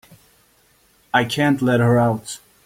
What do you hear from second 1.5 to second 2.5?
let her out.